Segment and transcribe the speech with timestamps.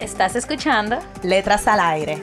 [0.00, 0.98] ¿Estás escuchando?
[1.22, 2.22] Letras al aire.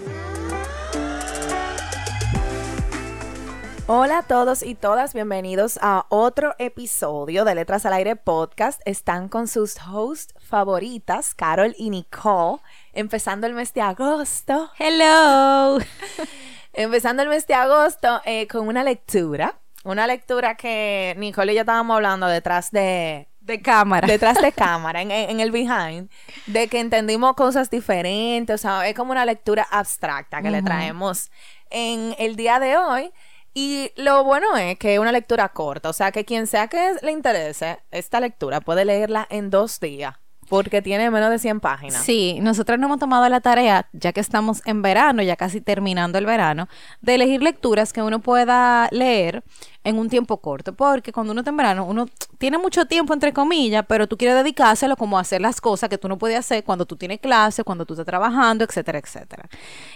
[3.87, 8.79] Hola a todos y todas, bienvenidos a otro episodio de Letras al Aire Podcast.
[8.85, 12.61] Están con sus hosts favoritas, Carol y Nicole,
[12.93, 14.69] empezando el mes de agosto.
[14.77, 15.79] Hello.
[16.73, 19.59] empezando el mes de agosto eh, con una lectura.
[19.83, 24.07] Una lectura que Nicole y yo estábamos hablando detrás de, de cámara.
[24.07, 26.09] Detrás de cámara, en, en, el behind,
[26.47, 31.31] de que entendimos cosas diferentes, o sea, es como una lectura abstracta que le traemos
[31.69, 33.11] en el día de hoy.
[33.53, 36.95] Y lo bueno es que es una lectura corta, o sea que quien sea que
[37.03, 40.15] le interese esta lectura puede leerla en dos días.
[40.49, 42.03] Porque tiene menos de 100 páginas.
[42.03, 46.17] Sí, nosotros nos hemos tomado la tarea, ya que estamos en verano, ya casi terminando
[46.17, 46.67] el verano,
[47.01, 49.43] de elegir lecturas que uno pueda leer
[49.83, 50.73] en un tiempo corto.
[50.73, 54.37] Porque cuando uno está en verano, uno tiene mucho tiempo, entre comillas, pero tú quieres
[54.37, 57.63] dedicárselo como a hacer las cosas que tú no puedes hacer cuando tú tienes clase,
[57.63, 59.49] cuando tú estás trabajando, etcétera, etcétera.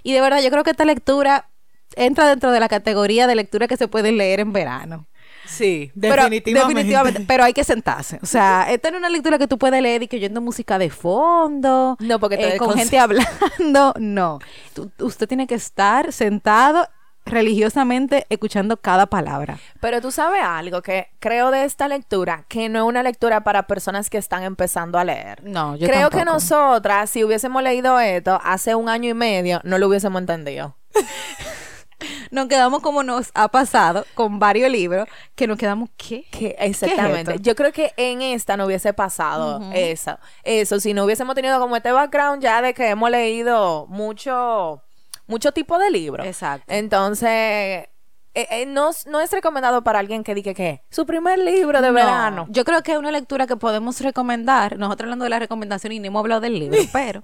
[0.03, 1.49] Y de verdad, yo creo que esta lectura
[1.95, 5.05] entra dentro de la categoría de lectura que se puede leer en verano.
[5.47, 7.23] Sí, definitivamente.
[7.27, 8.19] Pero, hay que sentarse.
[8.21, 10.89] O sea, esta es una lectura que tú puedes leer y que oyendo música de
[10.89, 11.97] fondo.
[11.99, 13.93] No, porque eh, con gente hablando.
[13.99, 14.39] No.
[14.99, 16.87] usted tiene que estar sentado
[17.27, 19.59] religiosamente escuchando cada palabra.
[19.79, 23.67] Pero tú sabes algo que creo de esta lectura, que no es una lectura para
[23.67, 25.43] personas que están empezando a leer.
[25.43, 29.77] No, yo Creo que nosotras, si hubiésemos leído esto hace un año y medio, no
[29.77, 30.75] lo hubiésemos entendido.
[32.31, 36.25] nos quedamos como nos ha pasado con varios libros, que nos quedamos, ¿qué?
[36.59, 37.37] exactamente.
[37.39, 40.17] Yo creo que en esta no hubiese pasado eso.
[40.43, 44.81] Eso, si no hubiésemos tenido como este background ya de que hemos leído mucho,
[45.27, 46.25] mucho tipo de libros.
[46.25, 46.65] Exacto.
[46.67, 47.87] Entonces...
[48.37, 52.45] Eh, eh, no, es recomendado para alguien que diga que su primer libro de verano.
[52.51, 54.77] Yo creo que es una lectura que podemos recomendar.
[54.77, 57.23] Nosotros hablando de la recomendación y ni hemos hablado del libro, pero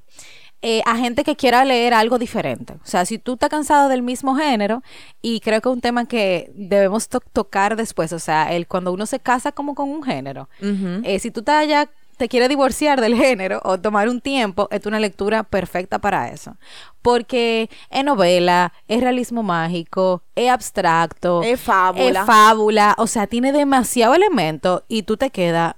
[0.66, 2.76] eh, a gente que quiera leer algo diferente.
[2.76, 4.82] O sea, si tú estás cansado del mismo género,
[5.22, 9.06] y creo que es un tema que debemos tocar después, o sea, el cuando uno
[9.06, 13.16] se casa como con un género, eh, si tú estás ya te quieres divorciar del
[13.16, 16.56] género o tomar un tiempo, es una lectura perfecta para eso.
[17.02, 22.22] Porque es novela, es realismo mágico, es abstracto, es fábula.
[22.22, 25.76] Es fábula, o sea, tiene demasiado elemento y tú te quedas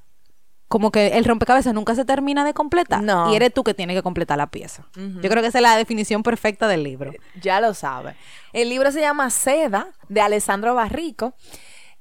[0.68, 3.04] como que el rompecabezas nunca se termina de completar.
[3.04, 3.32] No.
[3.32, 4.88] Y eres tú que tienes que completar la pieza.
[4.96, 7.12] Yo creo que esa es la definición perfecta del libro.
[7.42, 8.16] Ya lo sabes.
[8.54, 11.36] El libro se llama Seda, de Alessandro Barrico.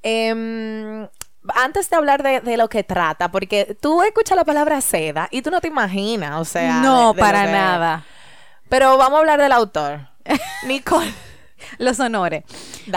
[0.02, 1.06] Em,
[1.54, 5.50] antes de hablar de, lo que trata, porque tú escuchas la palabra seda y tú
[5.50, 6.80] no te imaginas, o sea.
[6.80, 8.04] No, para nada.
[8.68, 10.08] Pero vamos a hablar del autor.
[10.66, 11.12] Nicole.
[11.78, 12.44] Los honores.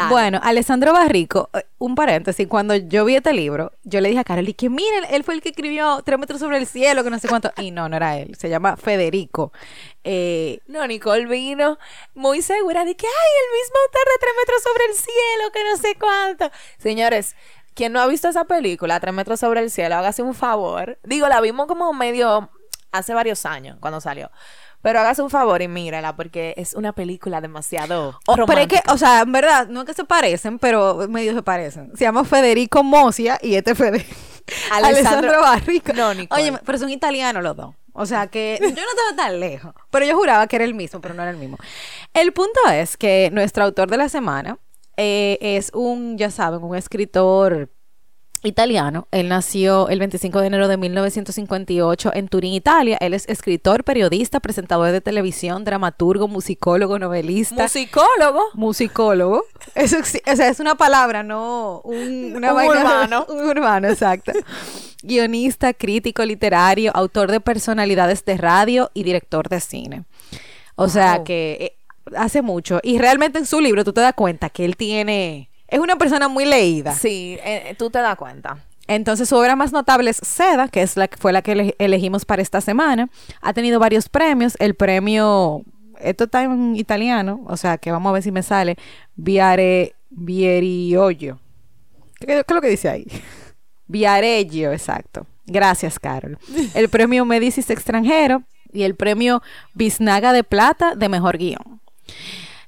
[0.09, 4.23] Bueno, Alessandro Barrico, eh, un paréntesis, cuando yo vi este libro, yo le dije a
[4.23, 7.09] Carol, y que miren, él fue el que escribió Tres metros sobre el cielo, que
[7.09, 7.51] no sé cuánto.
[7.57, 9.51] Y no, no era él, se llama Federico.
[10.03, 11.77] Eh, no, Nicole vino
[12.13, 15.63] muy segura de que, ay, el mismo autor de Tres metros sobre el cielo, que
[15.63, 16.51] no sé cuánto.
[16.77, 17.35] Señores,
[17.73, 20.97] quien no ha visto esa película, Tres metros sobre el cielo, hágase un favor.
[21.03, 22.49] Digo, la vimos como medio
[22.91, 24.31] hace varios años cuando salió.
[24.87, 28.81] Pero hágase un favor y mírala porque es una película demasiado oh, Pero es que,
[28.87, 31.91] o sea, en verdad, no es que se parecen, pero medio se parecen.
[31.97, 34.15] Se llama Federico Mosia y este Federico.
[34.71, 35.91] Alessandro Barrico.
[35.91, 36.41] No, Nicole.
[36.41, 37.75] Oye, pero son italianos los dos.
[37.91, 39.73] O sea que yo no estaba tan lejos.
[39.89, 41.57] Pero yo juraba que era el mismo, pero no era el mismo.
[42.13, 44.57] El punto es que nuestro autor de la semana
[44.95, 47.69] eh, es un, ya saben, un escritor
[48.43, 49.07] italiano.
[49.11, 52.97] Él nació el 25 de enero de 1958 en Turín, Italia.
[53.01, 57.63] Él es escritor, periodista, presentador de televisión, dramaturgo, musicólogo, novelista.
[57.63, 58.41] ¿Musicólogo?
[58.53, 59.43] Musicólogo.
[59.75, 63.25] Eso, o sea, es una palabra, no un, una un urbano.
[63.37, 64.31] Un urbano, exacto.
[65.03, 70.05] Guionista, crítico literario, autor de personalidades de radio y director de cine.
[70.75, 71.77] O sea que eh,
[72.15, 72.79] hace mucho.
[72.83, 76.27] Y realmente en su libro tú te das cuenta que él tiene es una persona
[76.27, 76.93] muy leída.
[76.93, 78.57] Sí, eh, tú te das cuenta.
[78.87, 82.41] Entonces su obra más notable es Seda, que es la fue la que elegimos para
[82.41, 83.09] esta semana.
[83.41, 84.55] Ha tenido varios premios.
[84.59, 85.63] El premio,
[85.99, 88.77] esto está en italiano, o sea que vamos a ver si me sale.
[89.15, 91.39] Viare Vieriollo.
[92.19, 93.05] ¿Qué, es lo que dice ahí?
[93.87, 95.27] Viareggio, exacto.
[95.45, 96.37] Gracias, Carol.
[96.73, 98.43] El premio Medicis extranjero
[98.73, 99.41] y el premio
[99.73, 101.79] Biznaga de Plata de Mejor Guión.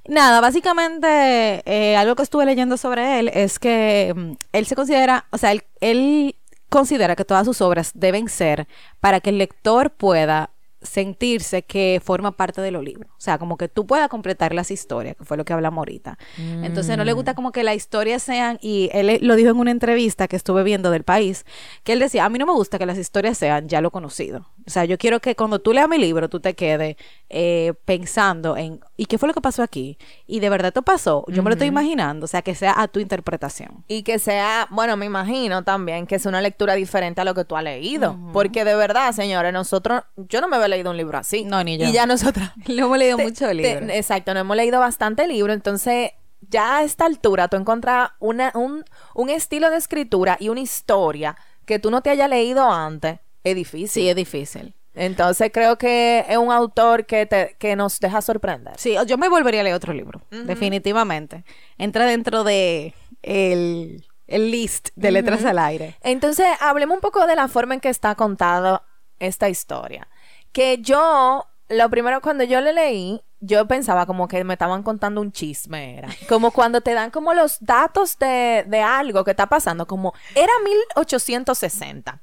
[0.09, 5.25] Nada, básicamente eh, algo que estuve leyendo sobre él es que mm, él se considera,
[5.29, 6.35] o sea, él, él
[6.67, 8.67] considera que todas sus obras deben ser
[8.99, 10.49] para que el lector pueda
[10.81, 13.11] sentirse que forma parte de los libros.
[13.11, 16.17] O sea, como que tú puedas completar las historias, que fue lo que hablamos ahorita.
[16.37, 19.71] Entonces no le gusta como que las historias sean, y él lo dijo en una
[19.71, 21.45] entrevista que estuve viendo del país,
[21.83, 24.47] que él decía, a mí no me gusta que las historias sean ya lo conocido.
[24.65, 26.95] O sea, yo quiero que cuando tú leas mi libro, tú te quedes
[27.29, 29.97] eh, pensando en, ¿y qué fue lo que pasó aquí?
[30.25, 32.87] Y de verdad esto pasó, yo me lo estoy imaginando, o sea, que sea a
[32.87, 33.83] tu interpretación.
[33.87, 37.45] Y que sea, bueno, me imagino también que sea una lectura diferente a lo que
[37.45, 38.17] tú has leído.
[38.33, 41.45] Porque de verdad, señores, nosotros, yo no me había leído un libro así.
[41.45, 41.85] No, ni yo.
[41.87, 42.51] Y ya nosotras.
[42.67, 43.85] Lo hemos leído te- mucho te- libro.
[43.89, 46.11] exacto, no hemos leído bastante libro, entonces
[46.49, 51.35] ya a esta altura tú encuentras una, un, un estilo de escritura y una historia
[51.65, 53.19] que tú no te hayas leído antes.
[53.43, 53.89] Es difícil.
[53.89, 54.73] Sí, es difícil.
[54.99, 58.73] Entonces creo que es un autor que, te, que nos deja sorprender.
[58.77, 61.45] Sí, yo me volvería a leer otro libro, definitivamente.
[61.77, 65.95] Entra dentro de el, el list de letras al aire.
[66.01, 68.83] Entonces, hablemos un poco de la forma en que está contada
[69.19, 70.09] esta historia.
[70.51, 75.21] Que yo, lo primero cuando yo le leí, yo pensaba como que me estaban contando
[75.21, 76.09] un chisme, era.
[76.27, 80.51] Como cuando te dan como los datos de, de algo que está pasando, como era
[80.61, 82.21] 1860,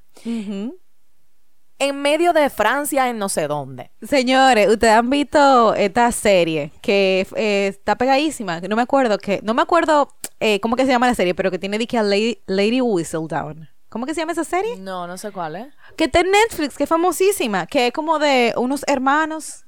[1.78, 3.90] en medio de Francia, en no sé dónde.
[4.02, 9.40] Señores, ustedes han visto esta serie que eh, está pegadísima, que no me acuerdo que,
[9.42, 10.08] no me acuerdo
[10.40, 12.80] eh, cómo que se llama la serie, pero que tiene de que a Lady, Lady
[12.80, 13.68] Whistledown.
[13.88, 14.76] ¿Cómo que se llama esa serie?
[14.78, 15.74] No, no sé cuál es.
[15.96, 19.64] Que está en Netflix, que es famosísima, que es como de unos hermanos.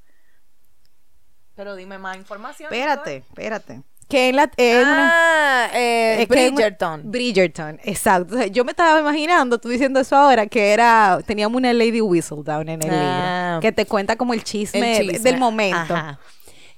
[1.54, 2.72] Pero dime más información.
[2.72, 3.82] Espérate, espérate.
[4.08, 5.12] Que en la en una-
[5.64, 7.02] Ah, eh, Es Bridgerton.
[7.04, 8.34] Bridgerton, exacto.
[8.34, 12.00] O sea, yo me estaba imaginando, tú diciendo eso ahora, que era, teníamos una Lady
[12.00, 13.46] Whistledown en el Ah.
[13.56, 15.30] libro, que te cuenta como el chisme, El chisme.
[15.30, 15.94] del momento.
[15.94, 16.18] Ajá.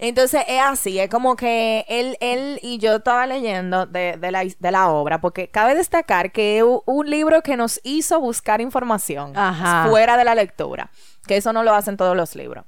[0.02, 4.42] Entonces es así, es como que él, él y yo estaba leyendo de, de la,
[4.58, 9.36] de la obra, porque cabe destacar que es un libro que nos hizo buscar información
[9.36, 9.86] Ajá.
[9.90, 10.90] fuera de la lectura,
[11.26, 12.64] que eso no lo hacen todos los libros.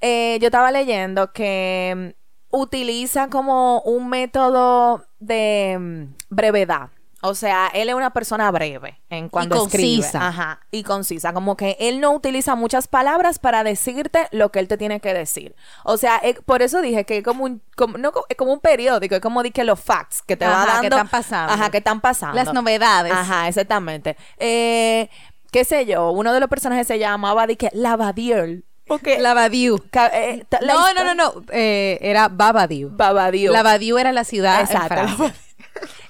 [0.00, 2.14] Eh, yo estaba leyendo que
[2.50, 6.90] utiliza como un método de mm, brevedad.
[7.22, 9.96] O sea, él es una persona breve en cuando escribe.
[9.96, 10.28] concisa.
[10.28, 11.32] Ajá, y concisa.
[11.32, 15.12] Como que él no utiliza muchas palabras para decirte lo que él te tiene que
[15.12, 15.56] decir.
[15.82, 18.60] O sea, eh, por eso dije que es como un, como, no, es como un
[18.60, 20.80] periódico, es como di que los facts que te va Ajá, dando.
[20.82, 21.52] que están pasando.
[21.52, 22.36] Ajá, que están pasando.
[22.36, 23.12] Las novedades.
[23.12, 24.16] Ajá, exactamente.
[24.38, 25.08] Eh,
[25.50, 28.66] qué sé yo, uno de los personajes se llamaba di que Lavadiel.
[28.86, 29.82] Porque Lavadiu.
[30.12, 32.90] eh, la No, no, no, no, eh, era Babadiu.
[32.90, 33.52] Babadiu.
[33.52, 34.94] Lavadiu era la ciudad Exacto.
[34.94, 35.34] en Francia.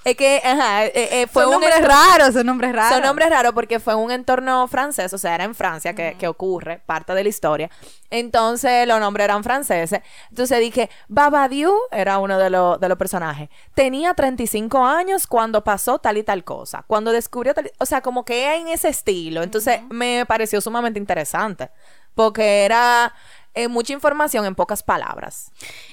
[0.05, 2.93] Es que, ajá, eh, eh, fue Son un nombres raros, son nombres raros.
[2.93, 6.28] Son nombres raros porque fue un entorno francés, o sea, era en Francia que, que
[6.28, 7.70] ocurre, parte de la historia.
[8.11, 10.00] Entonces, los nombres eran franceses.
[10.31, 13.49] Entonces dije, Babadiu era uno de, los de los personajes.
[13.75, 16.84] Tenía 35 años cuando pasó tal y tal cosa.
[16.87, 17.73] Cuando descubrió tal...
[17.78, 19.43] O sea, como que en ese estilo.
[19.43, 21.70] Entonces, me pareció sumamente interesante.
[22.17, 23.15] Porque era
[23.55, 25.53] eh, mucha información en pocas palabras.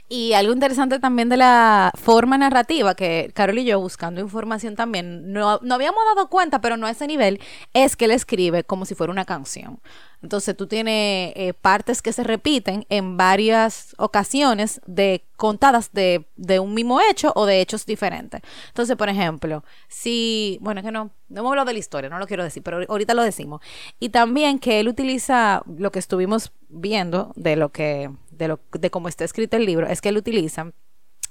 [0.10, 5.31] Y algo interesante también de la forma narrativa, que Carol y yo buscando información también,
[5.31, 7.40] no, no habíamos dado cuenta, pero no a ese nivel,
[7.74, 9.80] es que él escribe como si fuera una canción.
[10.23, 16.59] Entonces tú tienes eh, partes que se repiten en varias ocasiones de contadas de, de
[16.59, 18.42] un mismo hecho o de hechos diferentes.
[18.69, 22.19] Entonces, por ejemplo, si, bueno, es que no, no hemos hablado de la historia, no
[22.19, 23.61] lo quiero decir, pero ahorita lo decimos.
[23.99, 28.89] Y también que él utiliza lo que estuvimos viendo de lo que, de lo, de
[28.89, 30.71] cómo está escrito el libro, es que él utiliza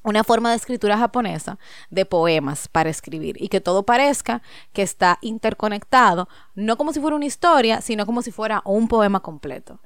[0.02, 1.58] una forma de escritura japonesa
[1.90, 4.42] de poemas para escribir y que todo parezca
[4.72, 9.20] que está interconectado, no como si fuera una historia, sino como si fuera un poema
[9.20, 9.80] completo.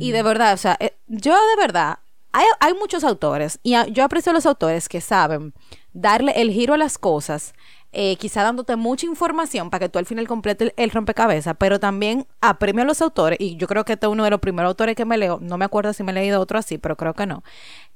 [0.00, 1.98] Y de verdad, o sea, eh, yo de verdad,
[2.32, 5.54] hay, hay muchos autores y a- yo aprecio a los autores que saben
[5.94, 7.54] darle el giro a las cosas,
[7.92, 11.80] eh, quizá dándote mucha información para que tú al final completes el, el rompecabezas, pero
[11.80, 14.68] también apremio a los autores, y yo creo que este es uno de los primeros
[14.68, 17.14] autores que me leo, no me acuerdo si me he leído otro así, pero creo
[17.14, 17.42] que no,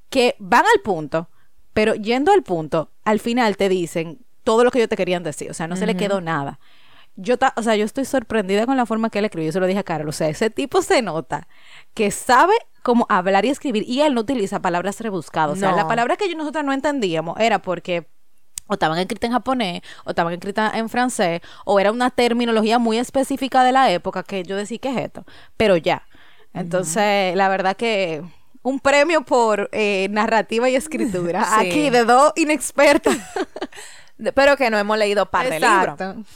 [0.08, 1.28] que van al punto,
[1.72, 5.50] pero yendo al punto, al final te dicen todo lo que ellos te querían decir,
[5.50, 6.58] o sea, no se le quedó nada.
[7.16, 9.60] Yo, ta- o sea, yo estoy sorprendida con la forma que él escribió, yo se
[9.60, 11.46] lo dije a Carol, o sea, ese tipo se nota
[11.94, 15.76] que sabe cómo hablar y escribir y él no utiliza palabras rebuscadas, o sea, No.
[15.76, 18.06] la palabra que yo- nosotros no entendíamos era porque
[18.68, 22.96] o estaban escritas en japonés, o estaban escritas en francés, o era una terminología muy
[22.96, 25.24] específica de la época que yo decía, ¿qué es esto?
[25.58, 26.06] Pero ya.
[26.54, 28.22] Entonces, la verdad que
[28.62, 31.44] un premio por eh, narrativa y escritura.
[31.60, 31.66] Sí.
[31.68, 33.16] Aquí de dos inexpertas.
[34.18, 36.26] De- Pero que no hemos leído par de libros.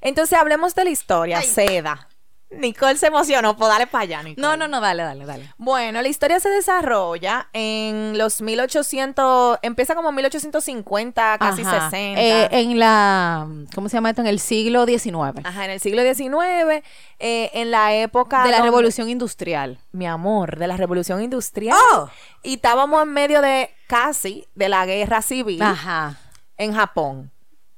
[0.00, 2.08] Entonces hablemos de la historia, Seda.
[2.48, 4.40] Nicole se emocionó, pues dale para allá, Nicole.
[4.46, 5.52] No, no, no, dale, dale, dale.
[5.58, 11.90] Bueno, la historia se desarrolla en los 1800, empieza como 1850, casi Ajá.
[11.90, 12.20] 60.
[12.20, 14.22] Eh, en la, ¿cómo se llama esto?
[14.22, 15.44] En el siglo XIX.
[15.44, 16.82] Ajá, en el siglo XIX,
[17.18, 19.78] eh, en la época de la donde- revolución industrial.
[19.92, 21.76] mi amor, de la revolución industrial.
[21.94, 22.08] Oh.
[22.44, 26.16] Y estábamos en medio de casi de la guerra civil Ajá.
[26.56, 27.32] en Japón,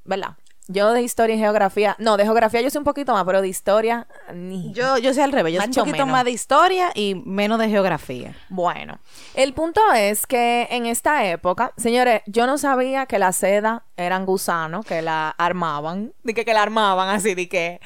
[0.04, 0.36] ¿verdad?
[0.70, 3.48] Yo de historia y geografía, no, de geografía yo sé un poquito más, pero de
[3.48, 4.70] historia ni.
[4.74, 6.12] Yo, yo soy al revés, yo Macho un poquito menos.
[6.12, 8.36] más de historia y menos de geografía.
[8.50, 8.98] Bueno,
[9.34, 14.26] el punto es que en esta época, señores, yo no sabía que la seda eran
[14.26, 17.80] gusanos que la armaban, de que, que la armaban así, de que,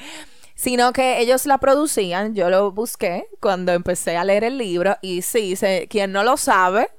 [0.55, 2.35] sino que ellos la producían.
[2.35, 6.35] Yo lo busqué cuando empecé a leer el libro y sí, se, quien no lo
[6.35, 6.89] sabe,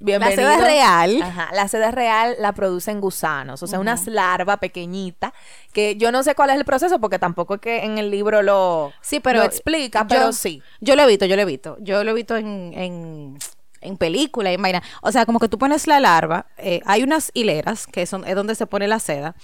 [0.00, 0.42] bienvenido.
[0.42, 1.22] seda real.
[1.22, 5.32] Ajá, la seda real la producen gusanos, o sea, unas larvas pequeñitas
[5.72, 8.42] que yo no sé cuál es el proceso porque tampoco es que en el libro
[8.42, 10.62] lo, Sí, pero lo explica, yo- pero sí.
[10.80, 11.76] Yo lo he visto, yo lo he visto.
[11.80, 13.38] Yo lo he visto en, en,
[13.82, 14.82] en películas y en vaina.
[15.02, 18.34] O sea, como que tú pones la larva, eh, hay unas hileras que son es
[18.34, 19.34] donde se pone la seda.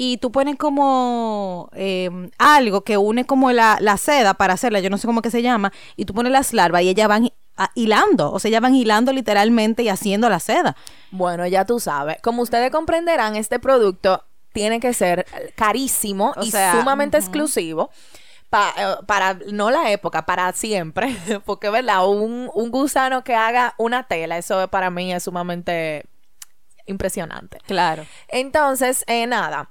[0.00, 4.90] Y tú pones como eh, algo que une como la, la seda para hacerla, yo
[4.90, 7.30] no sé cómo que se llama, y tú pones las larvas y ellas van
[7.74, 10.76] hilando, o sea, ellas van hilando literalmente y haciendo la seda.
[11.10, 12.16] Bueno, ya tú sabes.
[12.22, 17.90] Como ustedes comprenderán, este producto tiene que ser carísimo O y sea, sumamente exclusivo.
[18.50, 21.14] pa- eh, para, no la época, para siempre.
[21.44, 22.08] Porque, ¿verdad?
[22.08, 26.04] Un, un gusano que haga una tela, eso para mí es sumamente
[26.86, 27.58] impresionante.
[27.66, 28.06] Claro.
[28.28, 29.70] Entonces, eh, nada.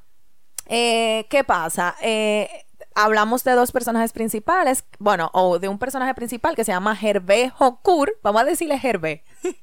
[0.67, 1.95] Eh, ¿Qué pasa?
[2.01, 2.65] Eh,
[2.97, 7.53] hablamos de dos personajes principales, bueno, o de un personaje principal que se llama Hervé
[7.57, 9.23] Hokur, vamos a decirle Hervé.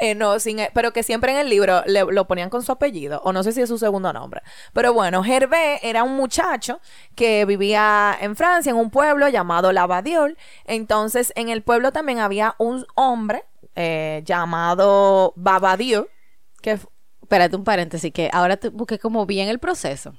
[0.00, 2.70] Eh, no, sin, e- pero que siempre en el libro le- lo ponían con su
[2.70, 4.42] apellido, o no sé si es su segundo nombre.
[4.72, 6.80] Pero bueno, Hervé era un muchacho
[7.16, 10.38] que vivía en Francia, en un pueblo llamado Lavadiol.
[10.66, 16.06] Entonces, en el pueblo también había un hombre eh, llamado Babadieu,
[16.62, 16.78] que
[17.22, 20.14] Espérate un paréntesis, que ahora te busqué como bien el proceso.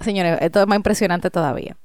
[0.00, 1.76] Señores, esto es más impresionante todavía.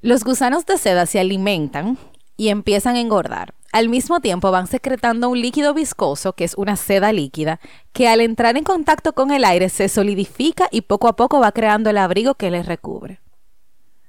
[0.00, 1.98] Los gusanos de seda se alimentan
[2.36, 3.54] y empiezan a engordar.
[3.72, 7.60] Al mismo tiempo van secretando un líquido viscoso, que es una seda líquida,
[7.92, 11.52] que al entrar en contacto con el aire se solidifica y poco a poco va
[11.52, 13.20] creando el abrigo que les recubre.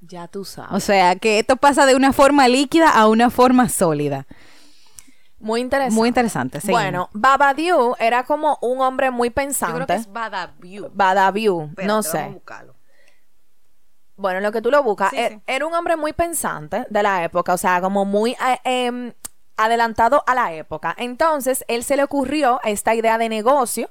[0.01, 0.71] ya tú sabes.
[0.71, 4.27] O sea, que esto pasa de una forma líquida a una forma sólida.
[5.39, 5.95] Muy interesante.
[5.95, 6.61] Muy interesante.
[6.61, 6.81] seguimos.
[6.81, 10.05] Bueno, Babadieu era como un hombre muy pensante.
[10.09, 10.89] Badaviu.
[10.93, 12.29] Badaviu, no sé.
[12.29, 12.78] buscarlo.
[14.19, 15.11] Bueno, lo que tú lo buscas.
[15.11, 15.41] Sí, e- sí.
[15.47, 19.13] Era un hombre muy pensante de la época, o sea, como muy eh, em,
[19.55, 20.93] adelantado a la época.
[20.97, 23.89] Entonces, él se le ocurrió esta idea de negocio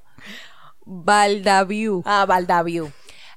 [0.85, 2.03] Baldaviu.
[2.05, 2.91] a Baldaviu.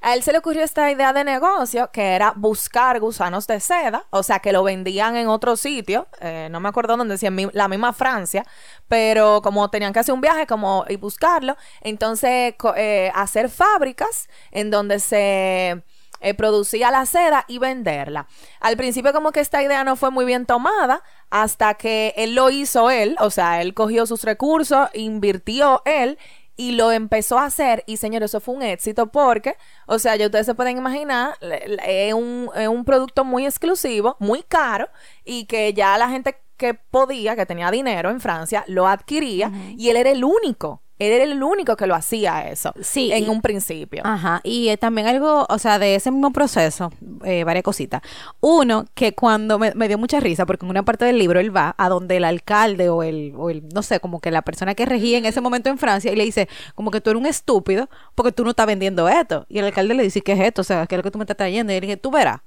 [0.04, 4.06] A él se le ocurrió esta idea de negocio que era buscar gusanos de seda,
[4.10, 7.36] o sea, que lo vendían en otro sitio, eh, no me acuerdo dónde, si en
[7.36, 8.44] mi- la misma Francia,
[8.88, 14.72] pero como tenían que hacer un viaje como y buscarlo, entonces eh, hacer fábricas en
[14.72, 15.84] donde se
[16.22, 18.28] eh, producía la seda y venderla.
[18.60, 22.50] Al principio como que esta idea no fue muy bien tomada hasta que él lo
[22.50, 26.18] hizo él, o sea, él cogió sus recursos, invirtió él
[26.56, 29.56] y lo empezó a hacer y señores, eso fue un éxito porque,
[29.88, 34.44] o sea, ya ustedes se pueden imaginar, es un, es un producto muy exclusivo, muy
[34.44, 34.88] caro
[35.26, 39.90] y que ya la gente que podía, que tenía dinero en Francia, lo adquiría y
[39.90, 43.28] él era el único, él era el único que lo hacía eso Sí, en y-
[43.30, 44.02] un principio.
[44.06, 46.92] Ajá, y eh, también algo, o sea, de ese mismo proceso,
[47.24, 48.02] eh, varias cositas.
[48.40, 51.56] Uno, que cuando me, me dio mucha risa, porque en una parte del libro él
[51.56, 54.76] va a donde el alcalde o el, o el, no sé, como que la persona
[54.76, 57.26] que regía en ese momento en Francia y le dice, como que tú eres un
[57.28, 59.46] estúpido porque tú no estás vendiendo esto.
[59.50, 60.62] Y el alcalde le dice, ¿qué es esto?
[60.62, 61.72] O sea, ¿qué es lo que tú me estás trayendo?
[61.74, 62.42] Y él dice, tú verás.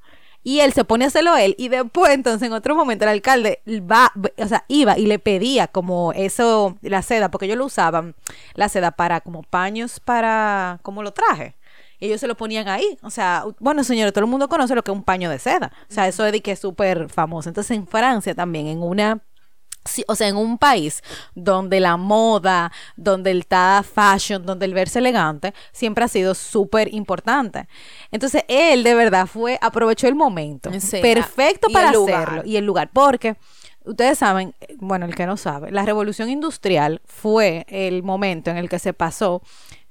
[0.44, 3.62] Y él se pone a hacerlo él y después entonces en otro momento el alcalde
[3.66, 8.14] va, o sea, iba y le pedía como eso, la seda, porque ellos lo usaban,
[8.54, 11.56] la seda para como paños para, como lo traje.
[11.98, 12.98] Y ellos se lo ponían ahí.
[13.02, 15.72] O sea, bueno, señores, todo el mundo conoce lo que es un paño de seda.
[15.88, 17.48] O sea, eso es de que es súper famoso.
[17.48, 19.22] Entonces en Francia también, en una
[19.84, 21.02] Sí, o sea, en un país
[21.34, 26.92] donde la moda, donde el está fashion, donde el verse elegante, siempre ha sido súper
[26.94, 27.68] importante.
[28.10, 32.22] Entonces, él de verdad fue, aprovechó el momento Sí, perfecto para el lugar.
[32.22, 33.36] hacerlo y el lugar, porque
[33.84, 38.68] ustedes saben, bueno, el que no sabe, la revolución industrial fue el momento en el
[38.68, 39.42] que se pasó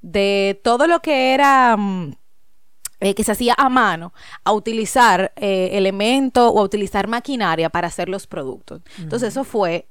[0.02, 1.78] de todo lo que era...
[3.04, 4.14] eh, que se hacía a mano,
[4.46, 8.82] a utilizar eh, elementos o a utilizar maquinaria para hacer los productos.
[8.98, 9.90] Entonces eso fue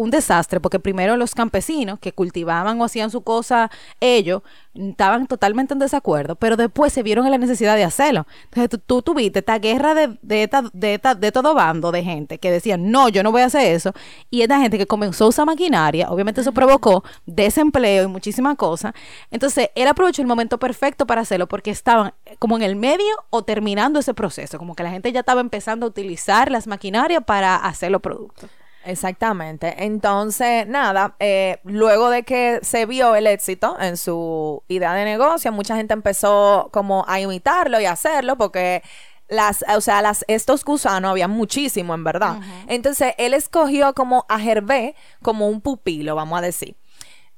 [0.00, 4.42] un desastre, porque primero los campesinos que cultivaban o hacían su cosa ellos,
[4.72, 8.26] estaban totalmente en desacuerdo, pero después se vieron en la necesidad de hacerlo.
[8.44, 12.90] Entonces tú, tuviste esta guerra de, de, de, de, todo bando de gente que decían,
[12.90, 13.92] no, yo no voy a hacer eso,
[14.30, 18.94] y esta gente que comenzó a usar maquinaria, obviamente eso provocó desempleo y muchísimas cosas.
[19.30, 23.42] Entonces él aprovechó el momento perfecto para hacerlo porque estaban como en el medio o
[23.42, 27.56] terminando ese proceso, como que la gente ya estaba empezando a utilizar las maquinarias para
[27.56, 28.48] hacer los productos.
[28.84, 29.84] Exactamente.
[29.84, 35.52] Entonces, nada, eh, luego de que se vio el éxito en su idea de negocio,
[35.52, 38.82] mucha gente empezó como a imitarlo y a hacerlo porque
[39.28, 42.40] las, o sea, las, estos gusanos había muchísimo en verdad.
[42.68, 46.76] Entonces, él escogió como a Gervé como un pupilo, vamos a decir.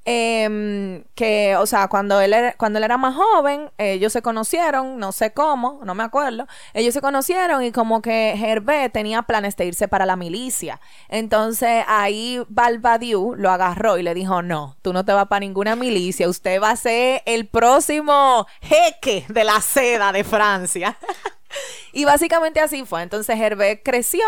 [0.04, 4.98] Eh, que, o sea, cuando él, era, cuando él era más joven, ellos se conocieron,
[4.98, 6.46] no sé cómo, no me acuerdo.
[6.74, 10.80] Ellos se conocieron y como que Hervé tenía planes de irse para la milicia.
[11.08, 15.76] Entonces ahí Balbadiu lo agarró y le dijo: No, tú no te vas para ninguna
[15.76, 20.98] milicia, usted va a ser el próximo jeque de la seda de Francia.
[21.92, 23.02] y básicamente así fue.
[23.02, 24.22] Entonces Hervé creció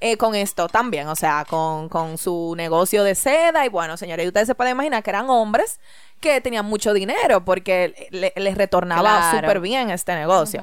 [0.00, 3.64] eh, con esto también, o sea, con, su negocio de seda.
[3.64, 5.80] Y bueno, señores, ustedes se pueden imaginar que eran hombres
[6.20, 10.62] que tenían mucho dinero porque les retornaba súper bien este negocio.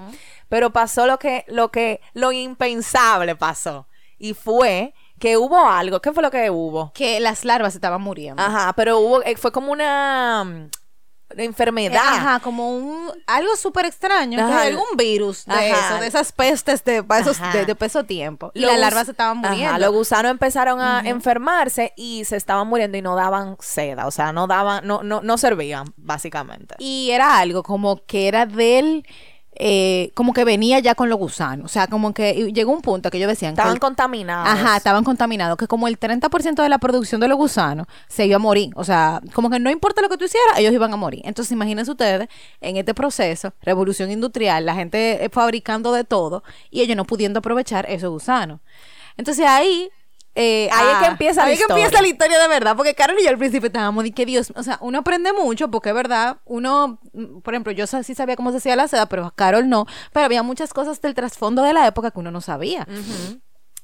[0.49, 3.87] Pero pasó lo que, lo que, lo impensable pasó.
[4.19, 6.01] Y fue que hubo algo.
[6.01, 6.91] ¿Qué fue lo que hubo?
[6.93, 8.41] Que las larvas estaban muriendo.
[8.41, 10.69] Ajá, pero hubo, eh, fue como una
[11.37, 12.01] enfermedad.
[12.01, 17.37] Ajá, como un algo súper extraño, algún virus de eso, de esas pestes de, esos,
[17.53, 18.51] de, peso tiempo.
[18.53, 19.77] Y las larvas se estaban muriendo.
[19.79, 24.33] los gusanos empezaron a enfermarse y se estaban muriendo y no daban seda, o sea,
[24.33, 26.75] no daban, no, no, no servían, básicamente.
[26.79, 29.05] Y era algo como que era del
[29.55, 31.65] eh, como que venía ya con los gusanos.
[31.65, 34.47] O sea, como que llegó un punto que ellos decían estaban contaminados.
[34.49, 35.57] Ajá, estaban contaminados.
[35.57, 38.71] Que como el 30% de la producción de los gusanos se iba a morir.
[38.75, 41.21] O sea, como que no importa lo que tú hicieras, ellos iban a morir.
[41.25, 42.27] Entonces, imagínense ustedes,
[42.61, 47.85] en este proceso, revolución industrial, la gente fabricando de todo y ellos no pudiendo aprovechar
[47.89, 48.59] esos gusanos.
[49.17, 49.89] Entonces ahí
[50.35, 51.75] eh, ahí es que ah, empieza la historia.
[51.75, 54.51] empieza la historia de verdad, porque Carol y yo al principio estábamos de que Dios,
[54.55, 58.35] o sea, uno aprende mucho porque es verdad, uno, mm, por ejemplo, yo sí sabía
[58.35, 61.73] cómo se hacía la seda, pero Carol no, pero había muchas cosas del trasfondo de
[61.73, 62.87] la época que uno no sabía.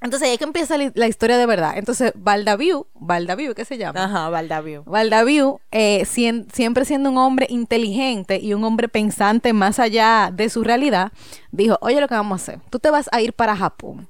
[0.01, 1.73] Entonces ahí es que empieza la, historia de verdad.
[1.75, 4.05] Entonces, Valdaviu, Valdaviu, ¿qué se llama?
[4.05, 4.83] Ajá, Valdaviu.
[4.85, 10.63] Valdaviu, eh, siempre siendo un hombre inteligente y un hombre pensante más allá de su
[10.63, 11.11] realidad,
[11.51, 14.07] dijo, oye, lo que vamos a hacer, tú te vas a ir para Japón.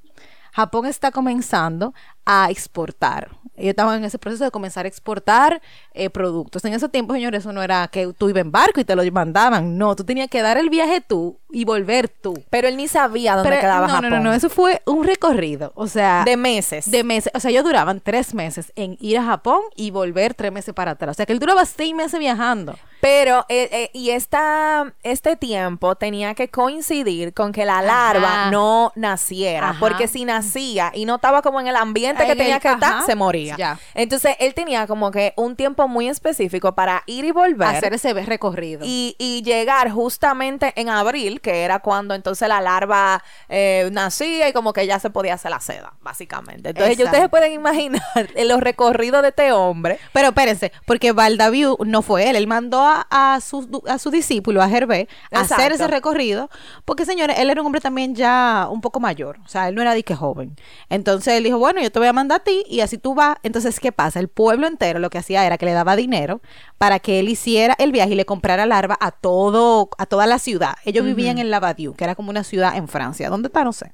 [0.53, 1.93] Japón está comenzando
[2.25, 3.29] a exportar.
[3.55, 5.61] Ellos estaban en ese proceso de comenzar a exportar
[5.93, 6.63] eh, productos.
[6.65, 9.03] En ese tiempo, señores, eso no era que tú ibas en barco y te lo
[9.11, 9.77] mandaban.
[9.77, 12.43] No, tú tenías que dar el viaje tú y volver tú.
[12.49, 14.09] Pero él ni sabía dónde quedaba no, Japón.
[14.09, 15.71] No, no, no, eso fue un recorrido.
[15.75, 16.23] O sea.
[16.25, 16.89] De meses.
[16.89, 17.31] De meses.
[17.35, 20.91] O sea, ellos duraban tres meses en ir a Japón y volver tres meses para
[20.91, 21.11] atrás.
[21.11, 22.75] O sea, que él duraba seis meses viajando.
[23.01, 28.91] Pero, eh, eh, y esta, este tiempo tenía que coincidir con que la larva no
[28.95, 29.75] naciera.
[29.79, 33.15] Porque si nacía y no estaba como en el ambiente que tenía que estar, se
[33.15, 33.79] moría.
[33.93, 37.69] Entonces, él tenía como que un tiempo muy específico para ir y volver.
[37.69, 38.81] Hacer ese recorrido.
[38.83, 44.53] Y, y llegar justamente en abril, que era cuando entonces la larva eh, nacía y
[44.53, 46.69] como que ya se podía hacer la seda, básicamente.
[46.69, 48.01] Entonces, ustedes pueden imaginar
[48.45, 49.99] los recorridos de este hombre.
[50.13, 54.69] Pero espérense, porque Valdaviu no fue él, él mandó a, su, a su discípulo, a
[54.69, 56.49] Gervé, a hacer ese recorrido,
[56.85, 59.81] porque señores, él era un hombre también ya un poco mayor, o sea, él no
[59.81, 60.55] era de que joven.
[60.89, 63.37] Entonces él dijo, bueno, yo te voy a mandar a ti y así tú vas.
[63.43, 64.19] Entonces, ¿qué pasa?
[64.19, 66.41] El pueblo entero lo que hacía era que le daba dinero
[66.77, 70.39] para que él hiciera el viaje y le comprara larva a todo, a toda la
[70.39, 70.75] ciudad.
[70.85, 73.29] Ellos vivían en Lavadieu, que era como una ciudad en Francia.
[73.29, 73.63] ¿Dónde está?
[73.63, 73.91] No sé.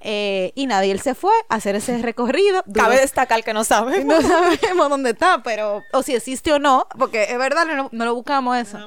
[0.00, 2.62] Eh, y nadie él se fue a hacer ese recorrido.
[2.74, 4.16] Cabe destacar que no sabemos.
[4.26, 8.04] No sabemos dónde está, pero, o si existe o no, porque es verdad, no, no
[8.04, 8.78] lo buscamos eso.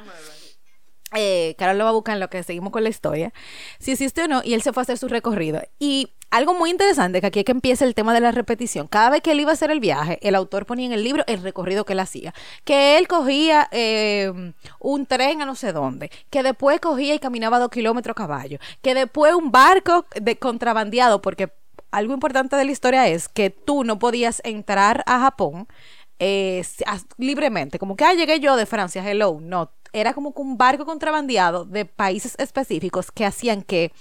[1.16, 3.34] Eh, Carol lo va a buscar en lo que seguimos con la historia.
[3.80, 5.62] Si existe o no, y él se fue a hacer su recorrido.
[5.80, 8.88] Y algo muy interesante, que aquí es que empieza el tema de la repetición.
[8.88, 11.24] Cada vez que él iba a hacer el viaje, el autor ponía en el libro
[11.28, 12.34] el recorrido que él hacía.
[12.64, 17.60] Que él cogía eh, un tren a no sé dónde, que después cogía y caminaba
[17.60, 21.52] dos kilómetros a caballo, que después un barco de contrabandeado, porque
[21.92, 25.68] algo importante de la historia es que tú no podías entrar a Japón
[26.20, 26.64] eh,
[27.18, 31.66] libremente, como que, ah, llegué yo de Francia, hello, no, era como un barco contrabandeado
[31.66, 33.92] de países específicos que hacían que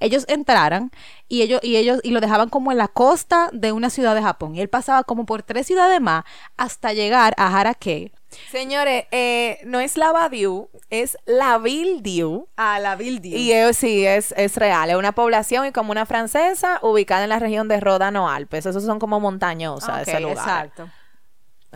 [0.00, 0.90] ellos entraran
[1.28, 4.22] y ellos y ellos y lo dejaban como en la costa de una ciudad de
[4.22, 6.24] Japón y él pasaba como por tres ciudades más
[6.56, 8.12] hasta llegar a Harakei.
[8.50, 12.48] Señores, eh, no es la Badiou, es la Vildiu.
[12.56, 13.36] Ah, la Vildiu.
[13.36, 14.90] Y eh, sí, es, es real.
[14.90, 18.66] Es una población y como una francesa ubicada en la región de Ródano Alpes.
[18.66, 20.66] Esos son como montañosas ese lugar.
[20.66, 20.90] Exacto.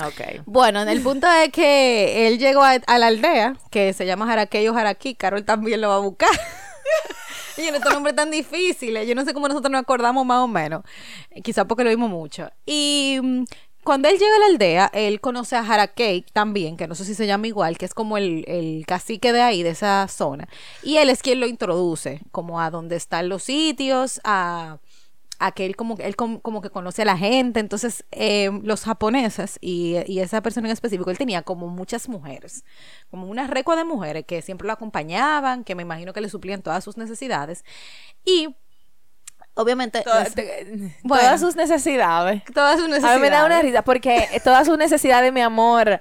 [0.04, 0.42] Ok.
[0.46, 4.66] Bueno, el punto es que él llegó a, a la aldea, que se llama Jarakey
[4.68, 6.30] o Jaraquí, Carol también lo va a buscar.
[7.68, 10.82] en estos nombres tan difíciles, yo no sé cómo nosotros nos acordamos más o menos,
[11.42, 12.50] quizá porque lo vimos mucho.
[12.66, 13.44] Y mm,
[13.84, 17.14] cuando él llega a la aldea, él conoce a Harakei también, que no sé si
[17.14, 20.48] se llama igual, que es como el, el cacique de ahí, de esa zona.
[20.82, 24.78] Y él es quien lo introduce, como a donde están los sitios, a,
[25.42, 27.58] a que él como, él com- como que conoce a la gente.
[27.60, 32.62] Entonces, eh, los japoneses y, y esa persona en específico, él tenía como muchas mujeres,
[33.10, 36.62] como una recua de mujeres que siempre lo acompañaban, que me imagino que le suplían
[36.62, 37.64] todas sus necesidades.
[38.24, 38.54] Y,
[39.54, 40.02] obviamente...
[40.02, 41.24] Toda- las- te- Bueno.
[41.24, 42.42] Todas sus necesidades.
[42.54, 43.16] todas sus necesidades.
[43.16, 46.00] A mí me da una risa porque todas sus necesidades, mi amor,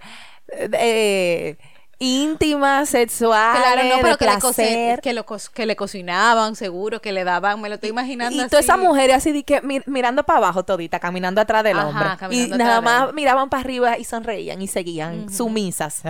[0.52, 1.58] eh,
[2.00, 5.02] íntimas, sexuales, Claro, no, pero de que le, placer.
[5.02, 8.50] que, lo que le cocinaban, seguro, que le daban, me lo estoy imaginando Y así.
[8.50, 12.18] todas esas mujeres así de que mi- mirando para abajo todita, caminando atrás del Ajá,
[12.22, 12.36] hombre.
[12.38, 13.16] Y nada más él.
[13.16, 16.02] miraban para arriba y sonreían y seguían sumisas.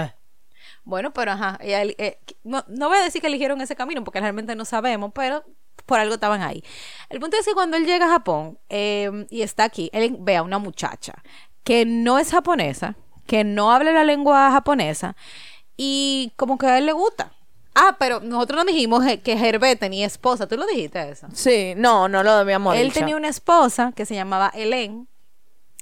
[0.84, 4.56] Bueno, pero ajá, eh, no, no voy a decir que eligieron ese camino porque realmente
[4.56, 5.44] no sabemos, pero
[5.86, 6.64] por algo estaban ahí.
[7.10, 10.36] El punto es que cuando él llega a Japón eh, y está aquí, él ve
[10.38, 11.14] a una muchacha
[11.64, 12.96] que no es japonesa,
[13.28, 15.16] que no habla la lengua japonesa
[15.82, 17.32] y como que a él le gusta.
[17.74, 21.28] Ah, pero nosotros no dijimos que Herbert tenía esposa, tú lo dijiste eso.
[21.32, 23.00] Sí, no, no lo habíamos Él dicho.
[23.00, 25.08] tenía una esposa que se llamaba Helen.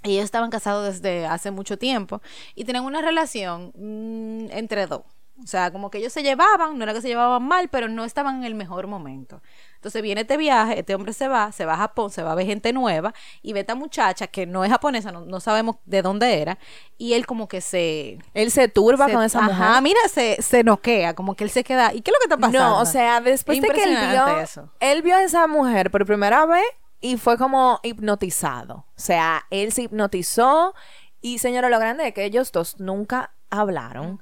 [0.04, 2.22] Ellos estaban casados desde hace mucho tiempo.
[2.54, 5.02] Y tenían una relación mm, entre dos.
[5.44, 8.06] O sea, como que ellos se llevaban, no era que se llevaban mal, pero no
[8.06, 9.42] estaban en el mejor momento.
[9.78, 12.36] Entonces viene este viaje, este hombre se va, se va a Japón, se va a
[12.36, 15.78] ver gente nueva y ve a esta muchacha que no es japonesa, no, no sabemos
[15.86, 16.58] de dónde era.
[16.98, 18.20] Y él como que se...
[18.34, 19.82] Él se turba se- con esa ajá, mujer.
[19.84, 21.94] mira, se, se noquea, como que él se queda...
[21.94, 22.60] ¿Y qué es lo que está pasando?
[22.60, 24.70] No, o sea, después de que él vio, eso.
[24.80, 26.66] él vio a esa mujer por primera vez
[27.00, 28.78] y fue como hipnotizado.
[28.78, 30.74] O sea, él se hipnotizó
[31.22, 34.20] y señora, lo grande es que ellos dos nunca hablaron.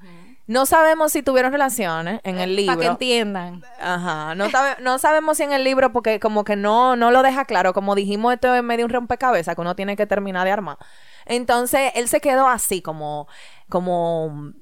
[0.47, 2.75] No sabemos si tuvieron relaciones en el libro.
[2.75, 3.63] Para que entiendan.
[3.79, 7.23] Ajá, no, sabe- no sabemos si en el libro porque como que no, no lo
[7.23, 10.51] deja claro, como dijimos esto es medio un rompecabezas que uno tiene que terminar de
[10.51, 10.77] armar.
[11.25, 13.27] Entonces él se quedó así como,
[13.69, 14.53] como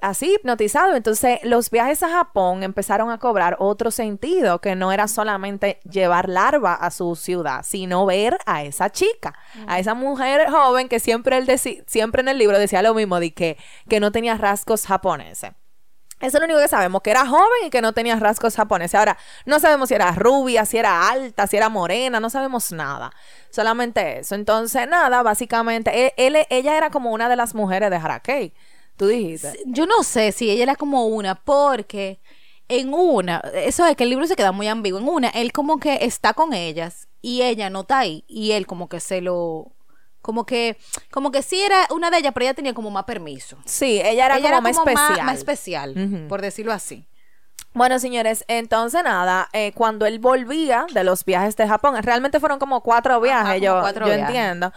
[0.00, 0.94] así hipnotizado.
[0.94, 6.28] Entonces los viajes a Japón empezaron a cobrar otro sentido que no era solamente llevar
[6.28, 9.34] larva a su ciudad, sino ver a esa chica,
[9.66, 11.48] a esa mujer joven que siempre él
[11.86, 13.56] siempre en el libro decía lo mismo de que,
[13.88, 15.52] que no tenía rasgos japoneses.
[16.20, 18.94] Eso es lo único que sabemos, que era joven y que no tenía rasgos japoneses.
[18.94, 23.12] Ahora, no sabemos si era rubia, si era alta, si era morena, no sabemos nada.
[23.50, 24.34] Solamente eso.
[24.34, 28.54] Entonces, nada, básicamente, él, él- ella era como una de las mujeres de Harakei.
[28.96, 29.58] Tú dijiste.
[29.66, 32.20] Yo no sé si ella era como una, porque
[32.68, 34.98] en una, eso es que el libro se queda muy ambiguo.
[35.00, 38.24] En una, él como que está con ellas y ella no está ahí.
[38.28, 39.72] Y él como que se lo.
[40.22, 40.78] Como que,
[41.10, 43.58] como que sí era una de ellas, pero ella tenía como más permiso.
[43.66, 45.22] Sí, ella era ella como más especial.
[45.26, 46.28] más especial, Ujú.
[46.28, 47.06] por decirlo así.
[47.74, 52.58] Bueno, señores, entonces nada, eh, cuando él volvía de los viajes de Japón, realmente fueron
[52.58, 54.28] como cuatro viajes, como yo, cuatro yo viajes.
[54.34, 54.72] entiendo.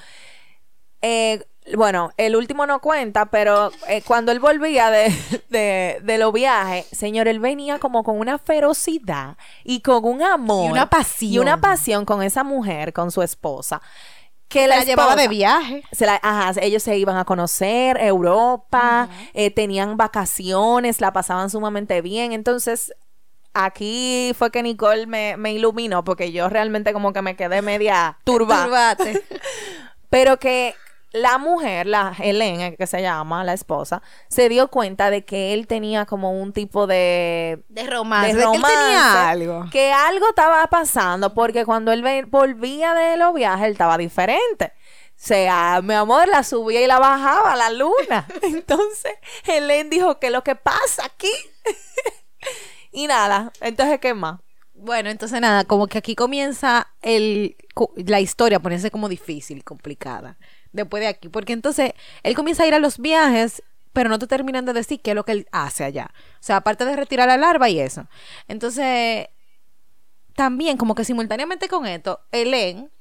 [1.01, 5.13] Eh, bueno, el último no cuenta, pero eh, cuando él volvía de,
[5.49, 10.67] de, de los viajes, señor, él venía como con una ferocidad y con un amor.
[10.67, 11.31] Y una pasión.
[11.33, 13.81] Y una pasión con esa mujer, con su esposa.
[14.47, 15.83] Que La, la, llevaba de viaje.
[15.91, 22.01] se la- ajá, ellos se iban a conocer Europa, eh, tenían vacaciones, la pasaban sumamente
[22.01, 22.31] bien.
[22.31, 22.93] Entonces,
[23.53, 28.19] aquí fue que Nicole me, me iluminó porque yo realmente como que me quedé media
[28.23, 28.63] turba.
[28.63, 29.21] Turbate.
[30.09, 30.73] Pero que
[31.11, 35.67] la mujer, la Helen, que se llama, la esposa, se dio cuenta de que él
[35.67, 38.33] tenía como un tipo de De romance.
[38.33, 39.65] de de que él romance, tenía algo.
[39.71, 44.73] que algo estaba pasando porque cuando él volvía de los viajes él estaba diferente.
[45.09, 48.27] O sea, mi amor, la subía y la bajaba la luna.
[48.43, 49.13] Entonces,
[49.45, 51.31] Helen dijo que lo que pasa aquí.
[52.91, 54.39] y nada, entonces, ¿qué más?
[54.73, 57.57] Bueno, entonces nada, como que aquí comienza el,
[57.95, 60.37] la historia a ponerse como difícil, complicada.
[60.71, 64.27] Después de aquí, porque entonces él comienza a ir a los viajes, pero no te
[64.27, 66.11] terminan de decir qué es lo que él hace allá.
[66.13, 68.07] O sea, aparte de retirar la larva y eso.
[68.47, 69.27] Entonces,
[70.35, 72.91] también como que simultáneamente con esto, Helen,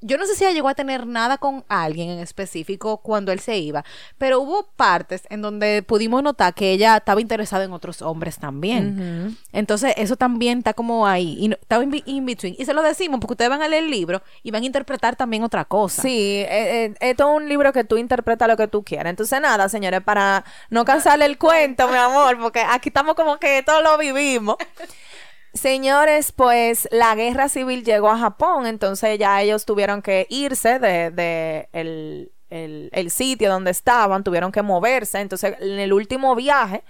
[0.00, 3.40] yo no sé si ella llegó a tener nada con alguien en específico cuando él
[3.40, 3.84] se iba,
[4.18, 9.36] pero hubo partes en donde pudimos notar que ella estaba interesada en otros hombres también.
[9.52, 12.54] Entonces, eso también está como ahí, y no- estaba in, in between.
[12.58, 15.16] Y se lo decimos porque ustedes van a leer el libro y van a interpretar
[15.16, 16.02] también otra cosa.
[16.02, 16.46] Sí, eh,
[16.86, 19.10] eh, esto es un libro que tú interpretas lo que tú quieras.
[19.10, 23.62] Entonces, nada, señores, para no cansarle el cuento, mi amor, porque aquí estamos como que
[23.62, 24.56] todos lo vivimos.
[25.52, 31.10] Señores, pues la guerra civil llegó a Japón, entonces ya ellos tuvieron que irse de,
[31.10, 35.20] de el, sitio donde estaban, tuvieron que moverse.
[35.20, 36.84] Entonces, en el último viaje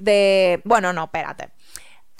[0.00, 1.50] de, bueno, no, espérate.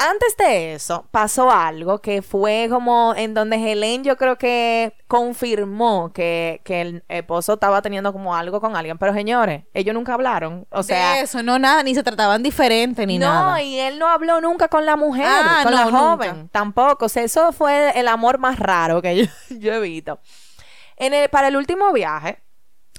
[0.01, 6.13] Antes de eso pasó algo que fue como en donde Helen yo creo que confirmó
[6.13, 10.67] que, que el esposo estaba teniendo como algo con alguien, pero señores, ellos nunca hablaron,
[10.71, 13.63] o sea, De eso, no nada, ni se trataban diferente ni no, nada.
[13.63, 15.99] y él no habló nunca con la mujer, Ah, con no, la nunca.
[15.99, 17.05] joven, tampoco.
[17.07, 19.17] O sea, eso fue el amor más raro que
[19.51, 20.19] yo, yo he visto.
[20.97, 22.43] En el- para el último viaje,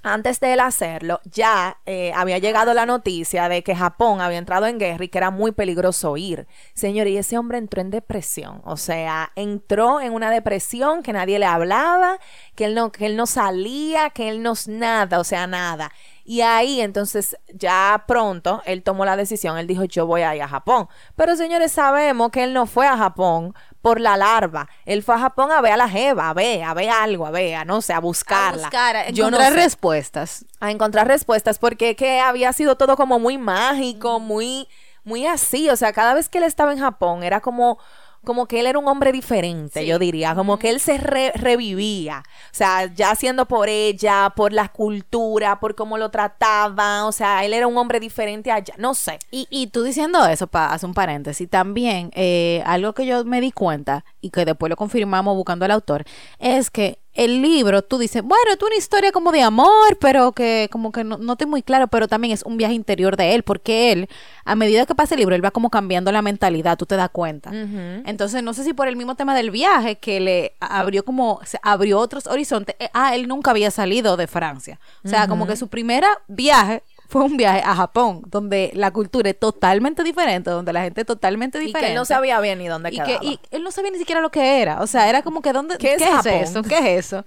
[0.04, 4.66] antes de él hacerlo, ya eh, había llegado la noticia de que Japón había entrado
[4.66, 6.48] en guerra y que era muy peligroso ir.
[6.74, 8.62] Señor, y ese hombre entró en depresión.
[8.66, 12.20] O sea, entró en una depresión que nadie le hablaba,
[12.56, 15.92] que él no, que él no salía, que él no nada, o sea, nada.
[16.24, 20.42] Y ahí entonces ya pronto él tomó la decisión, él dijo yo voy a ir
[20.42, 20.88] a Japón.
[21.16, 25.20] Pero señores sabemos que él no fue a Japón por la larva, él fue a
[25.20, 27.82] Japón a ver a la jeva, a ver, a ver algo, a ver, a no
[27.82, 28.62] sé, a buscarla.
[28.62, 30.46] A buscar, a Yo no encontrar sé respuestas.
[30.60, 34.68] a encontrar respuestas porque que había sido todo como muy mágico, muy
[35.04, 37.80] muy así, o sea, cada vez que él estaba en Japón era como
[38.24, 39.88] como que él era un hombre diferente, Sí.
[39.88, 44.54] yo diría, como que él se re- revivía, o sea, ya siendo por ella, por
[44.54, 48.94] la cultura, por cómo lo trataba, o sea, él era un hombre diferente allá, no
[48.94, 49.20] sé.
[49.32, 53.42] Y, y tú diciendo eso, para hacer un paréntesis, también eh, algo que yo me
[53.42, 56.06] di cuenta y que después lo confirmamos buscando al autor,
[56.40, 60.70] es que el libro, tú dices, bueno, es una historia como de amor, pero que
[60.72, 63.44] como que no, no estoy muy claro, pero también es un viaje interior de él,
[63.44, 64.08] porque él,
[64.46, 67.10] a medida que pasa el libro, él va como cambiando la mentalidad, tú te das
[67.10, 67.52] cuenta.
[67.52, 71.60] Entonces, no sé si por el mismo tema del viaje que le abrió como, se
[71.64, 72.76] abrió otros horizontes.
[72.80, 74.80] eh, ah, él nunca había salido de Francia.
[75.04, 79.30] O sea, como que su primera viaje fue un viaje a Japón, donde la cultura
[79.30, 81.88] es totalmente diferente, donde la gente es totalmente Y diferente.
[81.88, 83.20] que él no sabía bien ni dónde y quedaba.
[83.20, 84.80] que y él no sabía ni siquiera lo que era.
[84.82, 86.64] O sea, era como que dónde ¿Qué ¿qué, es eso?
[86.64, 87.26] ¿Qué es eso?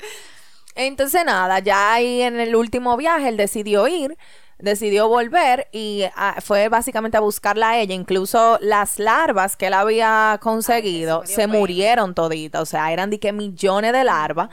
[0.74, 4.16] Entonces nada, ya ahí en el último viaje él decidió ir,
[4.58, 7.94] decidió volver y ah, fue básicamente a buscarla a ella.
[7.94, 13.20] Incluso las larvas que él había conseguido Ay, se murieron toditas, o sea, eran de
[13.20, 14.48] que millones de larvas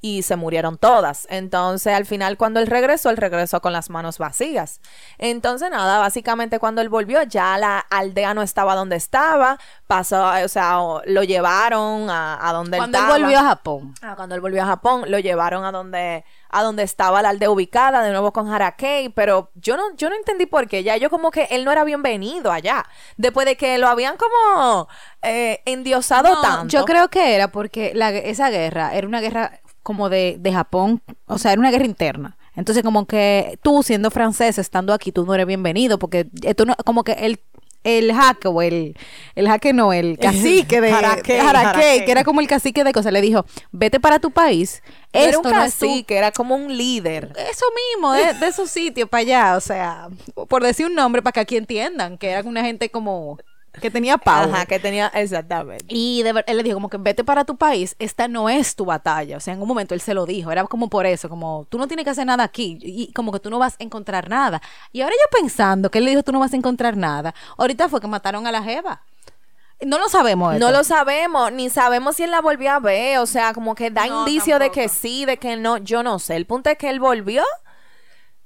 [0.00, 1.26] y se murieron todas.
[1.30, 4.80] Entonces al final cuando él regresó, él regresó con las manos vacías.
[5.18, 10.48] Entonces nada, básicamente cuando él volvió ya la aldea no estaba donde estaba, pasó, o
[10.48, 13.18] sea, lo llevaron a, a donde Cuando él él estaba.
[13.18, 13.94] volvió a Japón.
[14.02, 17.50] Ah, cuando él volvió a Japón, lo llevaron a donde, a donde estaba la aldea
[17.50, 20.82] ubicada, de nuevo con Harakei, pero yo no, yo no entendí por qué.
[20.82, 22.86] Ya yo como que él no era bienvenido allá.
[23.16, 24.88] Después de que lo habían como
[25.22, 26.68] eh, endiosado No, tanto.
[26.68, 31.02] Yo creo que era porque la, esa guerra era una guerra como de, de Japón,
[31.26, 32.36] o sea, era una guerra interna.
[32.56, 36.24] Entonces, como que tú, siendo francés, estando aquí, tú no eres bienvenido, porque
[36.56, 37.40] tú no, como que el,
[37.84, 38.96] el jaque o el,
[39.36, 42.04] el jaque no, el cacique de Harakei.
[42.04, 44.82] que era como el cacique de cosas, le dijo, vete para tu país.
[45.14, 47.32] No era un no es tu- cacique, era como un líder.
[47.50, 47.64] eso
[47.94, 50.08] mismo, de, de esos sitios para allá, o sea,
[50.48, 53.38] por decir un nombre para que aquí entiendan, que era una gente como
[53.78, 54.48] que tenía power.
[54.50, 55.86] Ajá, que tenía, exactamente.
[55.88, 58.76] Y de ver- él le dijo como que vete para tu país, esta no es
[58.76, 59.36] tu batalla.
[59.36, 61.78] O sea, en un momento él se lo dijo, era como por eso, como tú
[61.78, 64.60] no tienes que hacer nada aquí y como que tú no vas a encontrar nada.
[64.92, 67.88] Y ahora yo pensando que él le dijo tú no vas a encontrar nada, ahorita
[67.88, 69.02] fue que mataron a la jeva.
[69.80, 70.58] No lo sabemos.
[70.58, 73.90] No lo sabemos, ni sabemos si él la volvió a ver, o sea, como que
[73.92, 76.34] da No, indicio de que sí, de que no, yo no sé.
[76.34, 77.44] El punto es que él volvió,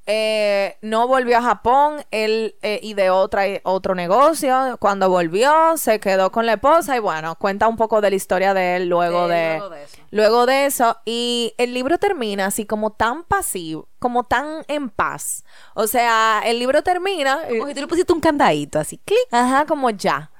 [0.06, 6.32] eh, no volvió a Japón, él eh, ideó otra, otro negocio, cuando volvió se quedó
[6.32, 9.34] con la esposa y bueno, cuenta un poco de la historia de él luego De-
[9.36, 9.96] de, luego de eso.
[10.10, 15.44] luego de eso y el libro termina así como tan pasivo, como tan en paz.
[15.74, 17.38] O sea, el libro termina...
[17.48, 19.20] Como si tú le pusiste un candadito así, clic.
[19.30, 20.30] Ajá, como ya.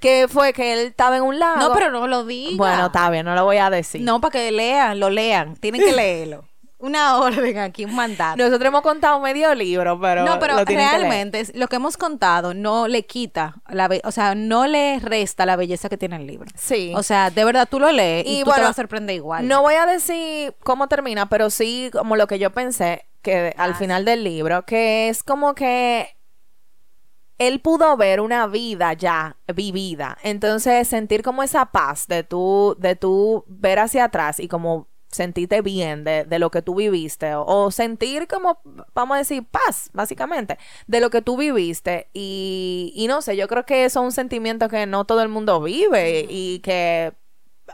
[0.00, 1.58] Que fue que él estaba en un lago.
[1.60, 2.56] No, pero no lo diga.
[2.56, 4.00] Bueno, está bien, no lo voy a decir.
[4.02, 5.56] No, para que lean, lo lean.
[5.56, 6.44] Tienen que leerlo.
[6.78, 8.36] Una orden aquí, un mandato.
[8.36, 10.24] Nosotros hemos contado medio libro, pero.
[10.24, 14.12] no, pero lo que realmente es- lo que hemos contado no le quita, la o
[14.12, 16.48] sea, no le resta la belleza que tiene el libro.
[16.54, 16.92] Sí.
[16.94, 19.46] O sea, de verdad tú lo lees y, Y tú te vas a sorprender igual.
[19.48, 23.72] No voy a decir cómo termina, pero sí como lo que yo pensé que al
[23.72, 26.14] Ah, final del libro, que es como que
[27.38, 30.18] él pudo ver una vida ya vivida.
[30.22, 35.62] Entonces, sentir como esa paz de tú, de tú ver hacia atrás y como sentirte
[35.62, 38.60] bien de, de lo que tú viviste o, o sentir como,
[38.94, 43.48] vamos a decir, paz, básicamente, de lo que tú viviste y, y no sé, yo
[43.48, 47.12] creo que eso es un sentimiento que no todo el mundo vive y que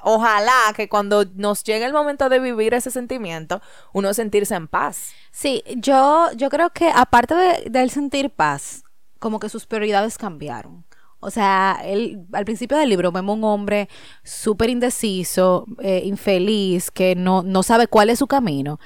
[0.03, 3.61] ojalá que cuando nos llegue el momento de vivir ese sentimiento,
[3.93, 5.13] uno sentirse en paz.
[5.31, 8.85] Sí, yo, yo creo que aparte de, del sentir paz,
[9.19, 10.85] como que sus prioridades cambiaron.
[11.25, 13.89] O sea, él, al principio del libro vemos un hombre
[14.23, 18.79] súper indeciso, eh, infeliz, que no, no sabe cuál es su camino.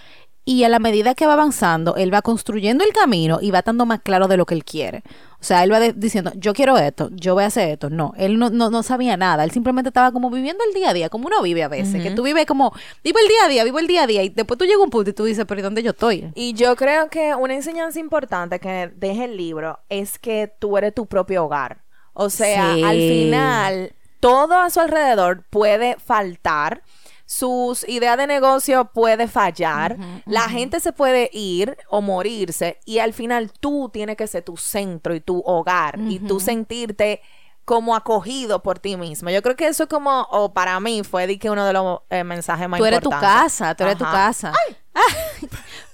[0.49, 3.85] Y a la medida que va avanzando, él va construyendo el camino y va estando
[3.85, 5.03] más claro de lo que él quiere.
[5.33, 7.91] O sea, él va diciendo, yo quiero esto, yo voy a hacer esto.
[7.91, 9.45] No, él no, no, no sabía nada.
[9.45, 12.03] Él simplemente estaba como viviendo el día a día, como uno vive a veces.
[12.03, 12.73] Que tú vives como,
[13.05, 14.23] vivo el día a día, vivo el día a día.
[14.23, 16.33] Y después tú llegas a un punto y tú dices, pero ¿y dónde yo estoy?
[16.35, 20.95] Y yo creo que una enseñanza importante que deja el libro es que tú eres
[20.95, 21.83] tu propio hogar.
[22.21, 22.83] O sea, Sí.
[22.83, 26.83] al final, todo a su alrededor puede faltar.
[27.27, 33.13] Sus ideas de negocio puede fallar, la gente se puede ir o morirse y al
[33.13, 37.21] final tú tienes que ser tu centro y tu hogar y tú sentirte
[37.67, 39.29] como acogido por ti mismo.
[39.29, 42.01] Yo creo que eso es como, o para mí fue de que uno de los
[42.09, 43.43] eh, mensajes más Tú eres tu importantes.
[43.43, 44.53] casa, tú eres tu casa.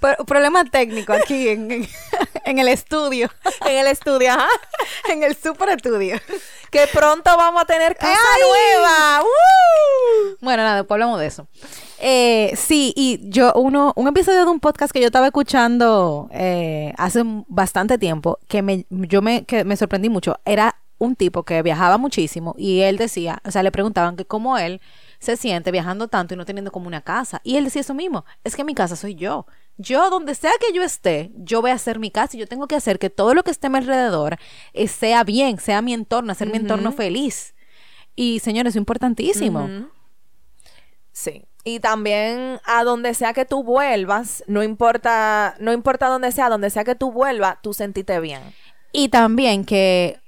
[0.00, 1.88] Pero- problema técnico aquí en, en-
[2.44, 3.30] en el estudio,
[3.64, 4.48] En el estudio, ajá.
[5.10, 6.20] en el super estudio.
[6.70, 8.42] Que pronto vamos a tener casa ¡Ay!
[8.42, 9.20] nueva.
[9.22, 10.36] ¡Woo!
[10.40, 11.46] Bueno, nada, después hablamos de eso.
[12.00, 16.92] Eh, sí, y yo, uno, un episodio de un podcast que yo estaba escuchando eh,
[16.98, 21.62] hace bastante tiempo, que me, yo me, que me sorprendí mucho, era un tipo que
[21.62, 24.80] viajaba muchísimo y él decía, o sea, le preguntaban que cómo él
[25.24, 27.40] se siente viajando tanto y no teniendo como una casa.
[27.42, 29.46] Y él decía eso mismo, es que mi casa soy yo.
[29.76, 32.68] Yo, donde sea que yo esté, yo voy a hacer mi casa y yo tengo
[32.68, 34.38] que hacer que todo lo que esté a mi alrededor
[34.72, 37.54] eh, sea bien, sea mi entorno, hacer mi entorno feliz.
[38.14, 39.68] Y señores, es importantísimo.
[41.12, 41.44] Sí.
[41.64, 46.70] Y también a donde sea que tú vuelvas, no importa, no importa dónde sea, donde
[46.70, 48.42] sea que tú vuelvas, tú sentiste bien.
[48.92, 50.20] Y también que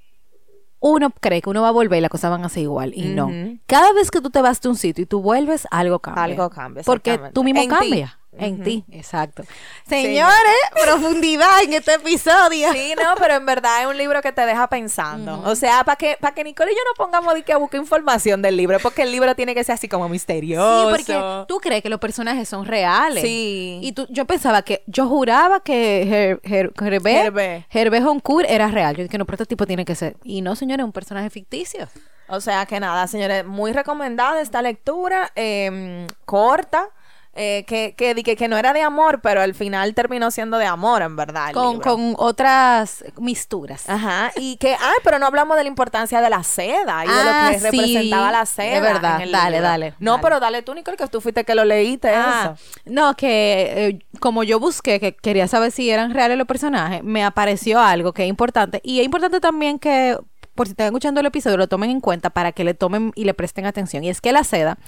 [0.86, 2.92] uno cree que uno va a volver y las cosas van a ser igual.
[2.94, 3.30] Y no.
[3.66, 6.24] Cada vez que tú te vas de un sitio y tú vuelves, algo cambia.
[6.24, 8.04] Algo cambia, Porque tú mismo En ti.
[8.38, 9.42] En ti, exacto.
[9.88, 10.34] Señores,
[10.82, 12.72] profundidad en este episodio.
[12.72, 15.42] Sí, no, pero en verdad es un libro que te deja pensando.
[15.44, 17.80] O sea, para que, para que Nicole y yo no pongamos de que a buscar
[17.80, 20.84] información del libro, porque el libro tiene que ser así como misterioso.
[20.84, 23.22] Sí, porque tú crees que los personajes son reales.
[23.22, 23.80] Sí.
[23.82, 27.66] Y tú, yo pensaba que, yo juraba que Her, Her- Hervé, Hervé.
[27.70, 28.96] Hervé Honcourt era real.
[28.96, 30.16] Yo dije, no, pero este tipo tiene que ser.
[30.24, 31.88] Y no, señores, es un personaje ficticio.
[32.28, 36.88] O sea que nada, señores, muy recomendada esta lectura, eh, corta,
[37.36, 40.66] eh, que, que, que, que no era de amor, pero al final terminó siendo de
[40.66, 41.52] amor, en verdad.
[41.52, 43.88] Con, con otras misturas.
[43.88, 47.14] Ajá, y que, ay, pero no hablamos de la importancia de la seda y de
[47.14, 48.76] lo Ah, que sí, representaba la seda.
[48.76, 49.16] es verdad.
[49.16, 49.62] en el Dale, libro.
[49.68, 50.22] dale, No, dale.
[50.22, 52.80] pero dale tú, Nicole, que tú fuiste que lo leíste Ah, eso.
[52.86, 57.22] no, que eh, como yo busqué, que quería saber si eran reales los personajes, me
[57.24, 58.80] apareció algo que es importante.
[58.82, 60.16] Y es importante también que,
[60.54, 63.24] por si están escuchando el episodio, lo tomen en cuenta para que le tomen y
[63.24, 64.02] le presten atención.
[64.04, 64.78] Y es que la seda,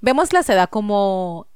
[0.00, 1.46] vemos la seda como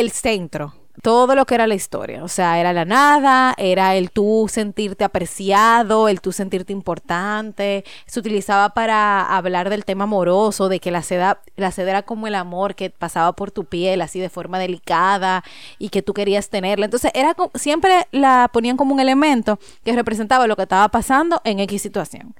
[0.00, 0.74] el centro.
[1.02, 5.04] Todo lo que era la historia, o sea, era la nada, era el tú sentirte
[5.04, 11.02] apreciado, el tú sentirte importante, se utilizaba para hablar del tema amoroso, de que la
[11.02, 15.42] seda, la era como el amor que pasaba por tu piel, así de forma delicada,
[15.78, 16.84] y que tú querías tenerla.
[16.86, 21.58] Entonces, era siempre la ponían como un elemento que representaba lo que estaba pasando en
[21.58, 22.34] X situación.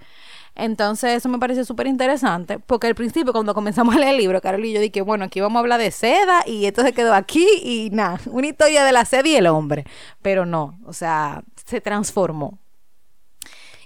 [0.56, 4.40] Entonces, eso me pareció súper interesante, porque al principio, cuando comenzamos a leer el libro,
[4.40, 7.12] Carol y yo dije, bueno, aquí vamos a hablar de seda, y esto se quedó
[7.12, 9.84] aquí, y nada, una historia de la seda y el hombre.
[10.22, 12.58] Pero no, o sea, se transformó.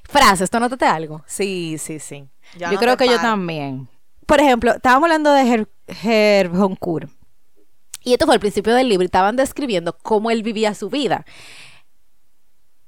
[0.04, 1.22] Frases, ¿tú notaste algo?
[1.26, 2.28] Sí, sí, sí.
[2.59, 3.88] Yo, no creo que yo también.
[4.26, 5.68] Por ejemplo, estábamos hablando de Her,
[6.02, 7.11] Herb Honcourt.
[8.02, 11.26] Y esto fue al principio del libro y estaban describiendo cómo él vivía su vida.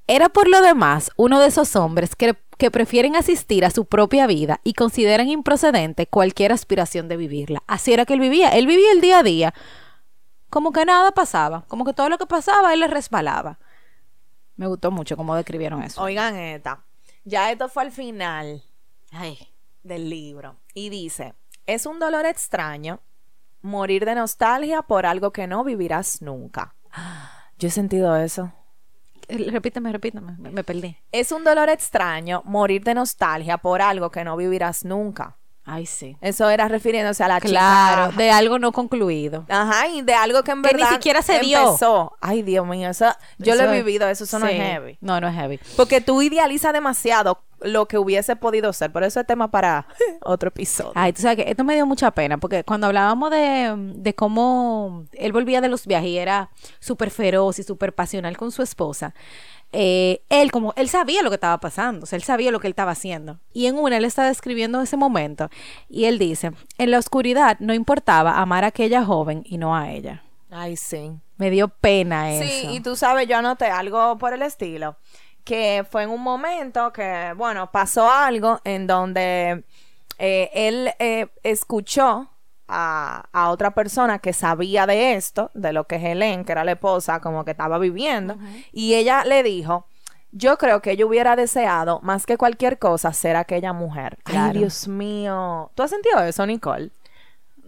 [0.07, 4.27] Era por lo demás uno de esos hombres que, que prefieren asistir a su propia
[4.27, 7.63] vida y consideran improcedente cualquier aspiración de vivirla.
[7.67, 8.51] Así era que él vivía.
[8.51, 9.55] Él vivía el día a día
[10.51, 13.59] como que nada pasaba, como que todo lo que pasaba él le resbalaba.
[14.57, 16.03] Me gustó mucho cómo describieron eso.
[16.03, 16.85] Oigan esta.
[17.25, 18.63] Ya esto fue al final
[19.11, 19.39] Ay.
[19.83, 20.57] del libro.
[20.75, 23.01] Y dice, es un dolor extraño
[23.63, 26.75] morir de nostalgia por algo que no vivirás nunca.
[27.59, 28.53] Yo he sentido eso.
[29.31, 30.97] Eh, Repíteme, repíteme, me, me perdí.
[31.13, 35.37] Es un dolor extraño morir de nostalgia por algo que no vivirás nunca.
[35.65, 36.17] Ay, sí.
[36.21, 38.23] Eso era refiriéndose a la Claro, chica.
[38.23, 39.45] de algo no concluido.
[39.49, 41.61] Ajá, y de algo que en Que ni verdad siquiera se dio.
[41.65, 42.17] empezó.
[42.21, 43.07] Ay, Dios mío, eso,
[43.39, 44.53] yo lo he vivido, eso, eso no sí.
[44.55, 44.99] es heavy.
[45.01, 45.61] No, no es heavy.
[45.77, 48.93] Porque tú idealizas demasiado lo que hubiese podido ser.
[48.93, 49.87] Por eso es tema para
[50.23, 50.93] otro episodio.
[50.95, 55.07] Ay, tú sabes que esto me dio mucha pena, porque cuando hablábamos de, de cómo
[55.13, 59.15] él volvía de los viajes y era súper feroz y súper pasional con su esposa,
[59.73, 62.67] eh, él como, él sabía lo que estaba pasando, o sea, él sabía lo que
[62.67, 63.39] él estaba haciendo.
[63.53, 65.49] Y en una, él está describiendo ese momento,
[65.89, 69.91] y él dice, en la oscuridad no importaba amar a aquella joven y no a
[69.93, 70.23] ella.
[70.51, 71.13] Ay, sí.
[71.37, 72.45] Me dio pena eso.
[72.45, 74.97] Sí, y tú sabes, yo anoté algo por el estilo,
[75.45, 79.65] que fue en un momento que, bueno, pasó algo en donde
[80.19, 82.29] eh, él eh, escuchó
[82.69, 86.73] a, a otra persona que sabía de esto, de lo que Helen, que era la
[86.73, 88.37] esposa, como que estaba viviendo,
[88.73, 89.87] y ella le dijo,
[90.33, 94.19] yo creo que ella hubiera deseado, más que cualquier cosa, ser aquella mujer.
[94.25, 94.59] Ay.
[94.59, 95.71] Dios mío.
[95.75, 96.91] ¿Tú has sentido eso, Nicole?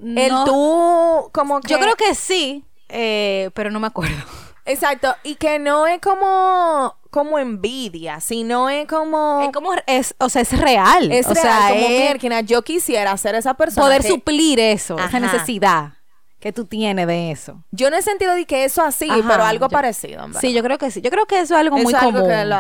[0.01, 1.73] El No, tú, como que...
[1.73, 4.17] Yo creo que sí, eh, pero no me acuerdo.
[4.65, 9.43] Exacto, y que no es como, como envidia, sino es como...
[9.45, 11.13] Es como, es, o sea, es real.
[11.13, 13.85] Es o real, sea, como mierda, yo quisiera ser esa persona.
[13.87, 15.07] poder que- suplir eso, Ajá.
[15.07, 15.93] esa necesidad
[16.41, 17.63] que tú tienes de eso.
[17.71, 20.41] Yo no he sentido de que eso así, Ajá, pero algo yo- parecido, en.
[20.41, 21.01] Sí, yo creo que sí.
[21.01, 22.29] Yo creo que eso es algo Eso muy es algo común.
[22.29, 22.57] que lo-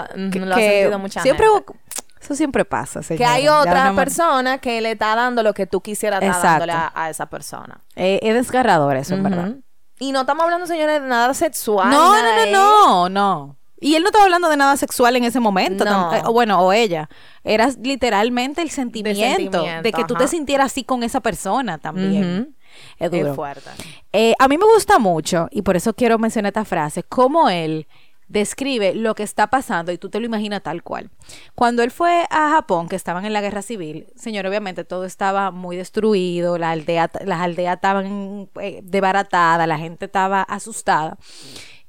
[0.54, 1.72] ha sentido mucha siempre, gente.
[2.20, 6.22] Eso siempre pasa, Que hay otra persona que le está dando lo que tú quisieras
[6.22, 7.80] estar dándole a, a esa persona.
[7.96, 9.54] Eh, es desgarrador eso, en verdad.
[9.98, 11.90] Y no estamos hablando, señores, de nada sexual.
[11.90, 13.56] No, nada no, no, no, no.
[13.82, 15.84] Y él no estaba hablando de nada sexual en ese momento.
[15.84, 16.10] No.
[16.10, 17.08] tam- eh, o bueno, o ella.
[17.44, 20.24] Era literalmente el sentimiento de, sentimiento, que tú ajá.
[20.24, 22.40] te sintieras así con esa persona también.
[22.42, 22.52] Ujú.
[22.98, 23.30] Es duro.
[23.30, 23.70] Es fuerte.
[24.12, 27.86] Eh, a mí me gusta mucho, y por eso quiero mencionar esta frase, cómo él
[28.28, 31.10] describe lo que está pasando y tú te lo imaginas tal cual.
[31.54, 35.50] Cuando él fue a Japón, que estaban en la guerra civil, señor, obviamente todo estaba
[35.50, 41.18] muy destruido, la aldea, las aldeas estaban eh, desbaratadas, la gente estaba asustada.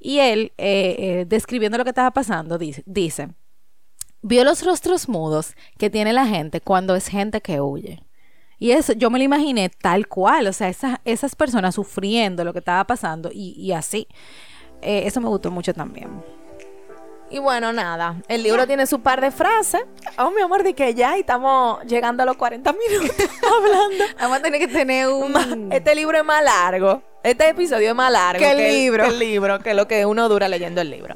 [0.06, 3.30] Y él, eh, eh, describiendo lo que estaba pasando, dice, dice,
[4.22, 8.04] vio los rostros mudos que tiene la gente cuando es gente que huye.
[8.60, 12.52] Y eso yo me lo imaginé tal cual, o sea, esas, esas personas sufriendo lo
[12.52, 14.10] que estaba pasando y, y así.
[14.82, 16.22] Eh, eso me gustó mucho también.
[17.30, 18.22] Y bueno, nada.
[18.28, 19.86] El libro tiene su par de frases.
[20.20, 24.04] Oh, mi amor, de que ya y estamos llegando a los 40 minutos hablando.
[24.20, 25.72] Vamos a tener que tener un...
[25.72, 27.02] Este libro es más largo.
[27.24, 29.04] Este episodio es más largo Que el libro.
[29.06, 31.16] que el libro, que lo que uno dura leyendo el libro.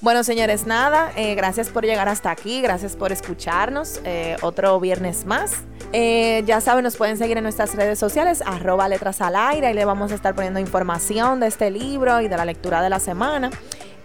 [0.00, 1.10] Bueno, señores, nada.
[1.16, 2.60] eh, gracias por llegar hasta aquí.
[2.62, 4.00] Gracias por escucharnos.
[4.04, 5.52] eh, otro viernes más.
[5.92, 9.66] Eh, ya saben, nos pueden seguir en nuestras redes sociales, arroba letras al aire.
[9.66, 12.90] Ahí le vamos a estar poniendo información de este libro y de la lectura de
[12.90, 13.50] la semana.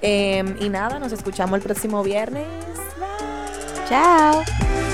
[0.01, 2.47] Eh, y nada, nos escuchamos el próximo viernes.
[2.99, 3.87] Bye.
[3.87, 4.92] Chao.